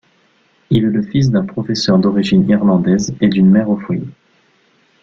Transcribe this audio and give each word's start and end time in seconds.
Il 0.71 0.79
est 0.83 0.87
le 0.89 1.03
fils 1.03 1.29
d'un 1.29 1.45
professeur 1.45 1.99
d'origine 1.99 2.49
irlandaise 2.49 3.13
et 3.21 3.27
d'une 3.27 3.51
mère 3.51 3.69
au 3.69 3.77
foyer. 3.77 4.09